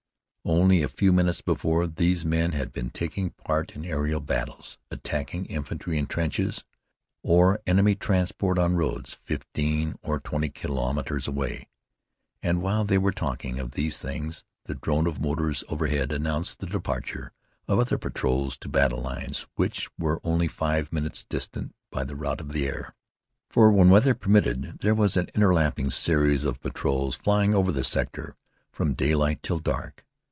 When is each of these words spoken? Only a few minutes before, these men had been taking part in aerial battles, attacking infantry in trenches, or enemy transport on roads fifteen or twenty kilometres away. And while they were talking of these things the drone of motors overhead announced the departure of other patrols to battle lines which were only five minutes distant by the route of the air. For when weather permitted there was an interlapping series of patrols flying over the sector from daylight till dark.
Only 0.43 0.81
a 0.81 0.89
few 0.89 1.13
minutes 1.13 1.41
before, 1.41 1.85
these 1.85 2.25
men 2.25 2.53
had 2.53 2.73
been 2.73 2.89
taking 2.89 3.29
part 3.29 3.73
in 3.75 3.85
aerial 3.85 4.19
battles, 4.19 4.79
attacking 4.89 5.45
infantry 5.45 5.99
in 5.99 6.07
trenches, 6.07 6.63
or 7.21 7.61
enemy 7.67 7.93
transport 7.93 8.57
on 8.57 8.73
roads 8.75 9.13
fifteen 9.13 9.97
or 10.01 10.19
twenty 10.19 10.49
kilometres 10.49 11.27
away. 11.27 11.67
And 12.41 12.59
while 12.63 12.83
they 12.83 12.97
were 12.97 13.11
talking 13.11 13.59
of 13.59 13.71
these 13.73 13.99
things 13.99 14.43
the 14.65 14.73
drone 14.73 15.05
of 15.05 15.21
motors 15.21 15.63
overhead 15.69 16.11
announced 16.11 16.57
the 16.57 16.65
departure 16.65 17.33
of 17.67 17.77
other 17.77 17.99
patrols 17.99 18.57
to 18.57 18.67
battle 18.67 19.03
lines 19.03 19.45
which 19.57 19.89
were 19.95 20.19
only 20.23 20.47
five 20.47 20.91
minutes 20.91 21.23
distant 21.23 21.75
by 21.91 22.03
the 22.03 22.15
route 22.15 22.41
of 22.41 22.51
the 22.51 22.65
air. 22.67 22.95
For 23.47 23.71
when 23.71 23.91
weather 23.91 24.15
permitted 24.15 24.79
there 24.79 24.95
was 24.95 25.15
an 25.15 25.27
interlapping 25.35 25.91
series 25.93 26.43
of 26.45 26.59
patrols 26.61 27.15
flying 27.15 27.53
over 27.53 27.71
the 27.71 27.83
sector 27.83 28.35
from 28.71 28.95
daylight 28.95 29.43
till 29.43 29.59
dark. 29.59 30.03